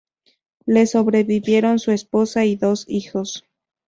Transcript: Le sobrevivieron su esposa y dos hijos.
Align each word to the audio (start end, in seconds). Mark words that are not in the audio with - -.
Le 0.65 0.87
sobrevivieron 0.87 1.77
su 1.77 1.91
esposa 1.91 2.43
y 2.43 2.55
dos 2.55 2.85
hijos. 2.87 3.45